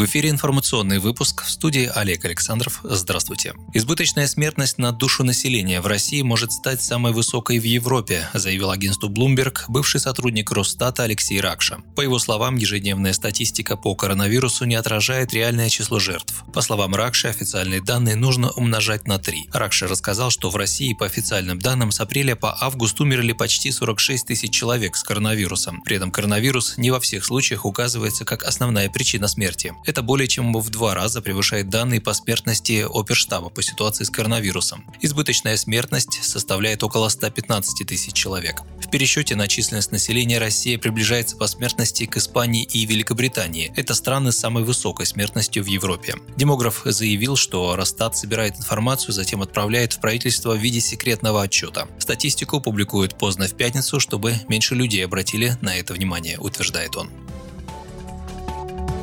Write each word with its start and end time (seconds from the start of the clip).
В 0.00 0.04
эфире 0.06 0.30
информационный 0.30 0.98
выпуск 0.98 1.44
в 1.44 1.50
студии 1.50 1.84
Олег 1.94 2.24
Александров. 2.24 2.80
Здравствуйте. 2.82 3.52
Избыточная 3.74 4.26
смертность 4.28 4.78
на 4.78 4.92
душу 4.92 5.24
населения 5.24 5.82
в 5.82 5.86
России 5.86 6.22
может 6.22 6.52
стать 6.52 6.80
самой 6.80 7.12
высокой 7.12 7.58
в 7.58 7.64
Европе, 7.64 8.26
заявил 8.32 8.70
агентству 8.70 9.10
Bloomberg 9.10 9.58
бывший 9.68 10.00
сотрудник 10.00 10.50
Росстата 10.52 11.02
Алексей 11.02 11.38
Ракша. 11.38 11.82
По 11.96 12.00
его 12.00 12.18
словам, 12.18 12.56
ежедневная 12.56 13.12
статистика 13.12 13.76
по 13.76 13.94
коронавирусу 13.94 14.64
не 14.64 14.74
отражает 14.74 15.34
реальное 15.34 15.68
число 15.68 15.98
жертв. 15.98 16.44
По 16.54 16.62
словам 16.62 16.94
Ракши, 16.94 17.28
официальные 17.28 17.82
данные 17.82 18.16
нужно 18.16 18.52
умножать 18.52 19.06
на 19.06 19.18
3. 19.18 19.50
Ракша 19.52 19.86
рассказал, 19.86 20.30
что 20.30 20.48
в 20.48 20.56
России 20.56 20.94
по 20.94 21.04
официальным 21.04 21.58
данным 21.58 21.92
с 21.92 22.00
апреля 22.00 22.36
по 22.36 22.56
август 22.58 22.98
умерли 23.02 23.32
почти 23.32 23.70
46 23.70 24.28
тысяч 24.28 24.50
человек 24.50 24.96
с 24.96 25.02
коронавирусом. 25.02 25.82
При 25.82 25.96
этом 25.96 26.10
коронавирус 26.10 26.78
не 26.78 26.90
во 26.90 27.00
всех 27.00 27.22
случаях 27.22 27.66
указывается 27.66 28.24
как 28.24 28.44
основная 28.44 28.88
причина 28.88 29.28
смерти. 29.28 29.74
Это 29.90 30.02
более 30.02 30.28
чем 30.28 30.52
в 30.52 30.70
два 30.70 30.94
раза 30.94 31.20
превышает 31.20 31.68
данные 31.68 32.00
по 32.00 32.14
смертности 32.14 32.86
оперштаба 32.88 33.48
по 33.48 33.60
ситуации 33.60 34.04
с 34.04 34.10
коронавирусом. 34.10 34.84
Избыточная 35.00 35.56
смертность 35.56 36.22
составляет 36.22 36.84
около 36.84 37.08
115 37.08 37.88
тысяч 37.88 38.12
человек. 38.12 38.62
В 38.80 38.88
пересчете 38.88 39.34
на 39.34 39.48
численность 39.48 39.90
населения 39.90 40.38
Россия 40.38 40.78
приближается 40.78 41.36
по 41.36 41.48
смертности 41.48 42.06
к 42.06 42.18
Испании 42.18 42.62
и 42.62 42.86
Великобритании. 42.86 43.72
Это 43.74 43.94
страны 43.94 44.30
с 44.30 44.38
самой 44.38 44.62
высокой 44.62 45.06
смертностью 45.06 45.64
в 45.64 45.66
Европе. 45.66 46.14
Демограф 46.36 46.82
заявил, 46.84 47.34
что 47.34 47.74
Росстат 47.74 48.16
собирает 48.16 48.58
информацию, 48.58 49.12
затем 49.12 49.42
отправляет 49.42 49.94
в 49.94 50.00
правительство 50.00 50.54
в 50.54 50.58
виде 50.58 50.78
секретного 50.78 51.42
отчета. 51.42 51.88
Статистику 51.98 52.60
публикуют 52.60 53.18
поздно 53.18 53.48
в 53.48 53.56
пятницу, 53.56 53.98
чтобы 53.98 54.36
меньше 54.46 54.76
людей 54.76 55.04
обратили 55.04 55.58
на 55.62 55.74
это 55.74 55.94
внимание, 55.94 56.38
утверждает 56.38 56.96
он. 56.96 57.10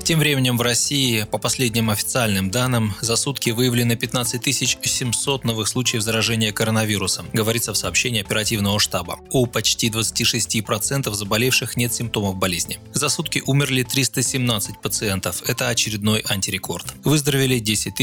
Тем 0.07 0.19
временем 0.19 0.57
в 0.57 0.61
России, 0.61 1.27
по 1.29 1.37
последним 1.37 1.89
официальным 1.89 2.49
данным, 2.49 2.93
за 3.01 3.17
сутки 3.17 3.49
выявлено 3.49 3.97
15 3.97 4.41
700 4.81 5.43
новых 5.43 5.67
случаев 5.67 6.01
заражения 6.01 6.53
коронавирусом, 6.53 7.27
говорится 7.33 7.73
в 7.73 7.77
сообщении 7.77 8.21
оперативного 8.21 8.79
штаба. 8.79 9.19
У 9.31 9.45
почти 9.47 9.89
26% 9.89 11.13
заболевших 11.13 11.75
нет 11.75 11.93
симптомов 11.93 12.37
болезни. 12.37 12.79
За 12.93 13.09
сутки 13.09 13.43
умерли 13.45 13.83
317 13.83 14.81
пациентов. 14.81 15.43
Это 15.45 15.67
очередной 15.67 16.23
антирекорд. 16.25 16.85
Выздоровели 17.03 17.59
10 17.59 17.93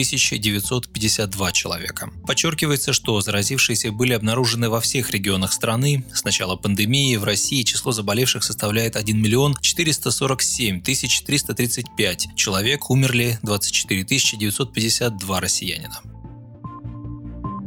952 0.42 1.52
человека. 1.52 2.10
Подчеркивается, 2.27 2.92
что 2.92 3.19
заразившиеся 3.22 3.92
были 3.92 4.12
обнаружены 4.12 4.69
во 4.69 4.82
всех 4.82 5.10
регионах 5.10 5.55
страны. 5.55 6.05
С 6.12 6.22
начала 6.22 6.56
пандемии 6.56 7.16
в 7.16 7.25
России 7.25 7.62
число 7.62 7.92
заболевших 7.92 8.44
составляет 8.44 8.97
1 8.97 9.19
миллион 9.19 9.56
447 9.62 10.82
335 10.82 11.94
5 11.97 12.34
человек, 12.37 12.91
умерли 12.91 13.39
24 13.42 14.05
952 14.05 15.41
россиянина. 15.41 16.00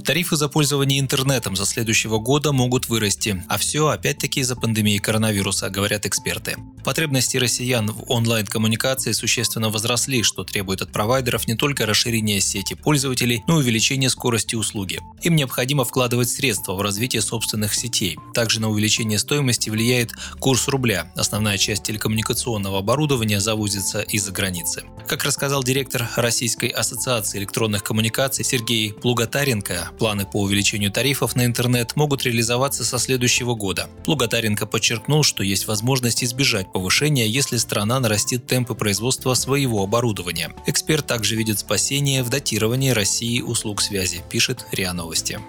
Тарифы 0.07 0.37
за 0.37 0.47
пользование 0.47 1.01
интернетом 1.01 1.57
за 1.57 1.65
следующего 1.65 2.17
года 2.17 2.53
могут 2.53 2.87
вырасти, 2.87 3.43
а 3.49 3.57
все 3.57 3.89
опять-таки 3.89 4.39
из-за 4.39 4.55
пандемии 4.55 4.99
коронавируса, 4.99 5.69
говорят 5.69 6.05
эксперты. 6.05 6.55
Потребности 6.85 7.35
россиян 7.35 7.91
в 7.91 8.09
онлайн-коммуникации 8.09 9.11
существенно 9.11 9.69
возросли, 9.69 10.23
что 10.23 10.45
требует 10.45 10.81
от 10.81 10.93
провайдеров 10.93 11.45
не 11.45 11.55
только 11.55 11.85
расширения 11.85 12.39
сети 12.39 12.73
пользователей, 12.73 13.43
но 13.49 13.59
и 13.59 13.63
увеличения 13.63 14.09
скорости 14.09 14.55
услуги. 14.55 15.01
Им 15.23 15.35
необходимо 15.35 15.83
вкладывать 15.83 16.29
средства 16.29 16.75
в 16.75 16.81
развитие 16.81 17.21
собственных 17.21 17.75
сетей. 17.75 18.15
Также 18.33 18.61
на 18.61 18.69
увеличение 18.69 19.19
стоимости 19.19 19.69
влияет 19.69 20.13
курс 20.39 20.69
рубля. 20.69 21.11
Основная 21.17 21.57
часть 21.57 21.83
телекоммуникационного 21.83 22.79
оборудования 22.79 23.41
завозится 23.41 24.03
из-за 24.03 24.31
границы. 24.31 24.85
Как 25.05 25.25
рассказал 25.25 25.65
директор 25.65 26.09
Российской 26.15 26.69
ассоциации 26.69 27.39
электронных 27.39 27.83
коммуникаций 27.83 28.45
Сергей 28.45 28.93
Плуготаренко, 28.93 29.91
планы 29.97 30.25
по 30.25 30.41
увеличению 30.41 30.91
тарифов 30.91 31.35
на 31.35 31.45
интернет 31.45 31.95
могут 31.95 32.23
реализоваться 32.23 32.85
со 32.85 32.99
следующего 32.99 33.55
года. 33.55 33.89
Плуготаренко 34.05 34.65
подчеркнул, 34.65 35.23
что 35.23 35.43
есть 35.43 35.67
возможность 35.67 36.23
избежать 36.23 36.71
повышения, 36.71 37.27
если 37.27 37.57
страна 37.57 37.99
нарастит 37.99 38.47
темпы 38.47 38.75
производства 38.75 39.33
своего 39.33 39.83
оборудования. 39.83 40.51
Эксперт 40.65 41.05
также 41.05 41.35
видит 41.35 41.59
спасение 41.59 42.23
в 42.23 42.29
датировании 42.29 42.91
России 42.91 43.41
услуг 43.41 43.81
связи, 43.81 44.21
пишет 44.29 44.65
РИА 44.71 44.93
Новости. 44.93 45.39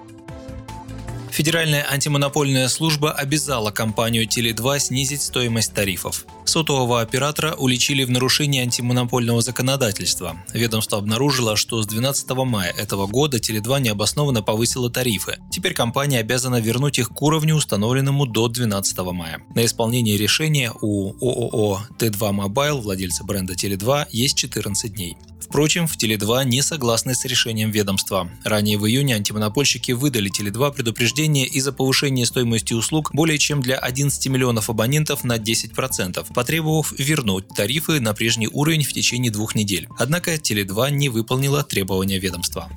Федеральная 1.31 1.87
антимонопольная 1.89 2.67
служба 2.69 3.13
обязала 3.13 3.71
компанию 3.71 4.27
Теле2 4.27 4.81
снизить 4.81 5.23
стоимость 5.23 5.73
тарифов. 5.73 6.27
Сотового 6.49 7.03
оператора 7.03 7.55
уличили 7.55 8.05
в 8.05 8.11
нарушении 8.11 8.63
антимонопольного 8.63 9.43
законодательства. 9.43 10.39
Ведомство 10.55 10.97
обнаружило, 10.97 11.57
что 11.57 11.83
с 11.83 11.87
12 11.87 12.31
мая 12.31 12.73
этого 12.73 13.07
года 13.07 13.37
Теле2 13.37 13.83
необоснованно 13.83 14.43
повысила 14.43 14.91
тарифы. 14.91 15.39
Теперь 15.51 15.75
компания 15.75 16.21
обязана 16.21 16.59
вернуть 16.59 16.99
их 16.99 17.11
к 17.11 17.23
уровню, 17.23 17.55
установленному 17.57 18.25
до 18.25 18.49
12 18.49 18.99
мая. 19.13 19.43
На 19.55 19.65
исполнение 19.67 20.17
решения 20.17 20.73
у 20.81 21.13
ООО 21.21 21.83
Т2 21.99 22.33
Mobile, 22.33 22.81
владельца 22.81 23.25
бренда 23.25 23.53
Теле2, 23.53 24.07
есть 24.11 24.39
14 24.39 24.95
дней. 24.95 25.17
Впрочем, 25.41 25.87
в 25.87 25.97
Теле2 25.97 26.45
не 26.45 26.63
согласны 26.63 27.15
с 27.15 27.25
решением 27.25 27.71
ведомства. 27.71 28.31
Ранее 28.45 28.79
в 28.79 28.87
июне 28.87 29.15
антимонопольщики 29.15 29.93
выдали 29.93 30.31
Теле2 30.31 30.75
предупреждение 30.75 31.47
из-за 31.47 31.73
повышения 31.73 32.27
стоимости 32.27 32.75
услуг 32.75 33.11
более 33.13 33.39
чем 33.39 33.61
для 33.61 33.77
11 33.77 34.27
миллионов 34.27 34.71
абонентов 34.71 35.25
на 35.25 35.39
10%, 35.39 36.27
потребовав 36.35 36.93
вернуть 36.99 37.49
тарифы 37.49 38.01
на 38.01 38.15
прежний 38.15 38.49
уровень 38.49 38.85
в 38.85 38.93
течение 38.93 39.33
двух 39.33 39.55
недель. 39.55 39.89
Однако 39.99 40.35
Теле2 40.35 40.91
не 40.91 41.09
выполнила 41.09 41.63
требования 41.63 42.19
ведомства. 42.19 42.69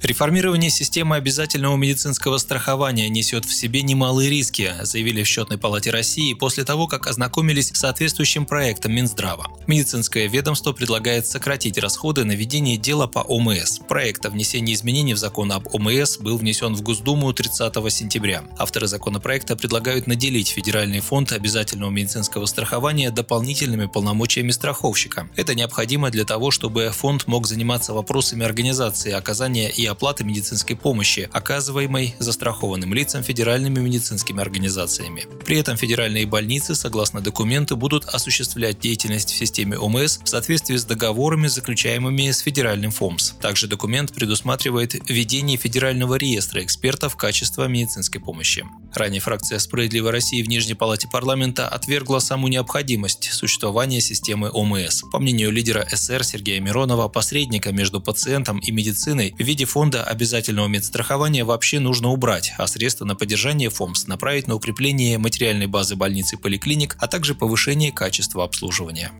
Реформирование 0.00 0.70
системы 0.70 1.16
обязательного 1.16 1.76
медицинского 1.76 2.38
страхования 2.38 3.08
несет 3.08 3.44
в 3.44 3.52
себе 3.52 3.82
немалые 3.82 4.30
риски, 4.30 4.72
заявили 4.82 5.24
в 5.24 5.26
Счетной 5.26 5.58
палате 5.58 5.90
России 5.90 6.34
после 6.34 6.62
того, 6.62 6.86
как 6.86 7.08
ознакомились 7.08 7.70
с 7.70 7.80
соответствующим 7.80 8.46
проектом 8.46 8.92
Минздрава. 8.92 9.48
Медицинское 9.66 10.28
ведомство 10.28 10.72
предлагает 10.72 11.26
сократить 11.26 11.78
расходы 11.78 12.24
на 12.24 12.32
ведение 12.32 12.76
дела 12.76 13.08
по 13.08 13.18
ОМС. 13.18 13.80
Проект 13.88 14.24
о 14.24 14.30
внесении 14.30 14.72
изменений 14.72 15.14
в 15.14 15.18
закон 15.18 15.50
об 15.50 15.66
ОМС 15.74 16.18
был 16.18 16.38
внесен 16.38 16.76
в 16.76 16.82
Госдуму 16.82 17.32
30 17.32 17.74
сентября. 17.92 18.44
Авторы 18.56 18.86
законопроекта 18.86 19.56
предлагают 19.56 20.06
наделить 20.06 20.48
Федеральный 20.48 21.00
фонд 21.00 21.32
обязательного 21.32 21.90
медицинского 21.90 22.46
страхования 22.46 23.10
дополнительными 23.10 23.86
полномочиями 23.86 24.52
страховщика. 24.52 25.28
Это 25.34 25.56
необходимо 25.56 26.10
для 26.10 26.24
того, 26.24 26.52
чтобы 26.52 26.90
фонд 26.90 27.26
мог 27.26 27.48
заниматься 27.48 27.92
вопросами 27.92 28.44
организации 28.44 29.10
оказания 29.10 29.68
и 29.68 29.87
оплаты 29.88 30.24
медицинской 30.24 30.76
помощи, 30.76 31.28
оказываемой 31.32 32.14
застрахованным 32.18 32.94
лицам 32.94 33.22
федеральными 33.22 33.80
медицинскими 33.80 34.40
организациями. 34.40 35.26
При 35.44 35.58
этом 35.58 35.76
федеральные 35.76 36.26
больницы, 36.26 36.74
согласно 36.74 37.20
документу, 37.20 37.76
будут 37.76 38.04
осуществлять 38.06 38.78
деятельность 38.80 39.30
в 39.30 39.36
системе 39.36 39.78
ОМС 39.78 40.18
в 40.22 40.28
соответствии 40.28 40.76
с 40.76 40.84
договорами, 40.84 41.46
заключаемыми 41.46 42.30
с 42.30 42.40
федеральным 42.40 42.90
ФОМС. 42.90 43.32
Также 43.40 43.66
документ 43.66 44.12
предусматривает 44.12 44.94
введение 45.08 45.56
федерального 45.56 46.16
реестра 46.16 46.62
экспертов 46.62 47.16
качества 47.16 47.66
медицинской 47.66 48.20
помощи. 48.20 48.64
Ранее 48.94 49.20
фракция 49.20 49.58
«Справедливой 49.58 50.10
России» 50.10 50.42
в 50.42 50.48
Нижней 50.48 50.74
палате 50.74 51.08
парламента 51.10 51.68
отвергла 51.68 52.18
саму 52.18 52.48
необходимость 52.48 53.30
существования 53.32 54.00
системы 54.00 54.50
ОМС. 54.50 55.02
По 55.12 55.18
мнению 55.18 55.52
лидера 55.52 55.86
СР 55.90 56.24
Сергея 56.24 56.60
Миронова, 56.60 57.08
посредника 57.08 57.72
между 57.72 58.00
пациентом 58.00 58.58
и 58.58 58.70
медициной 58.70 59.34
в 59.38 59.42
виде 59.42 59.66
фонда 59.78 60.02
обязательного 60.02 60.66
медстрахования 60.66 61.44
вообще 61.44 61.78
нужно 61.78 62.08
убрать, 62.08 62.52
а 62.58 62.66
средства 62.66 63.04
на 63.04 63.14
поддержание 63.14 63.70
ФОМС 63.70 64.08
направить 64.08 64.48
на 64.48 64.56
укрепление 64.56 65.18
материальной 65.18 65.68
базы 65.68 65.94
больниц 65.94 66.32
и 66.32 66.36
поликлиник, 66.36 66.96
а 66.98 67.06
также 67.06 67.36
повышение 67.36 67.92
качества 67.92 68.42
обслуживания. 68.42 69.12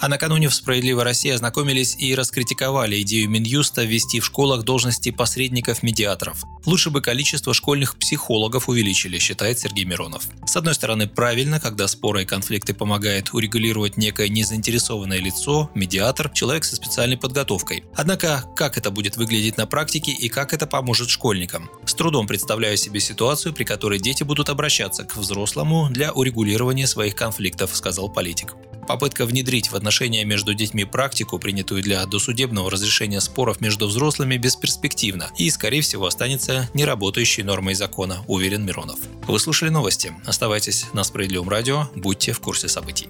А 0.00 0.08
накануне 0.08 0.48
в 0.48 0.54
«Справедливой 0.54 1.02
России» 1.02 1.30
ознакомились 1.30 1.96
и 1.98 2.14
раскритиковали 2.14 3.00
идею 3.02 3.28
Минюста 3.28 3.82
ввести 3.82 4.20
в 4.20 4.26
школах 4.26 4.62
должности 4.62 5.10
посредников-медиаторов. 5.10 6.44
Лучше 6.66 6.90
бы 6.90 7.00
количество 7.00 7.52
школьных 7.52 7.98
психологов 7.98 8.68
увеличили, 8.68 9.18
считает 9.18 9.58
Сергей 9.58 9.84
Миронов. 9.84 10.28
С 10.46 10.56
одной 10.56 10.74
стороны, 10.74 11.08
правильно, 11.08 11.58
когда 11.58 11.88
споры 11.88 12.22
и 12.22 12.26
конфликты 12.26 12.74
помогает 12.74 13.34
урегулировать 13.34 13.96
некое 13.96 14.28
незаинтересованное 14.28 15.18
лицо, 15.18 15.70
медиатор, 15.74 16.30
человек 16.30 16.64
со 16.64 16.76
специальной 16.76 17.16
подготовкой. 17.16 17.82
Однако, 17.96 18.44
как 18.54 18.78
это 18.78 18.90
будет 18.90 19.16
выглядеть 19.16 19.56
на 19.56 19.66
практике 19.66 20.12
и 20.12 20.28
как 20.28 20.52
это 20.54 20.66
поможет 20.66 21.10
школьникам? 21.10 21.70
С 21.84 21.94
трудом 21.94 22.28
представляю 22.28 22.76
себе 22.76 23.00
ситуацию, 23.00 23.52
при 23.52 23.64
которой 23.64 23.98
дети 23.98 24.22
будут 24.22 24.48
обращаться 24.48 25.04
к 25.04 25.16
взрослому 25.16 25.88
для 25.90 26.12
урегулирования 26.12 26.86
своих 26.86 27.16
конфликтов, 27.16 27.74
сказал 27.74 28.08
политик. 28.08 28.54
Попытка 28.88 29.26
внедрить 29.26 29.70
в 29.70 29.76
отношения 29.76 30.24
между 30.24 30.54
детьми 30.54 30.84
практику, 30.84 31.38
принятую 31.38 31.82
для 31.82 32.06
досудебного 32.06 32.70
разрешения 32.70 33.20
споров 33.20 33.60
между 33.60 33.86
взрослыми, 33.86 34.38
бесперспективна 34.38 35.30
и, 35.36 35.50
скорее 35.50 35.82
всего, 35.82 36.06
останется 36.06 36.70
неработающей 36.72 37.42
нормой 37.42 37.74
закона, 37.74 38.24
уверен 38.26 38.64
Миронов. 38.64 38.98
Вы 39.26 39.38
слушали 39.38 39.68
новости. 39.68 40.14
Оставайтесь 40.24 40.86
на 40.94 41.04
Справедливом 41.04 41.50
радио, 41.50 41.90
будьте 41.94 42.32
в 42.32 42.40
курсе 42.40 42.66
событий. 42.68 43.08